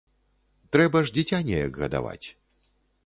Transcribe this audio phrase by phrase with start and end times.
[0.77, 2.27] Трэба ж дзіця неяк гадаваць.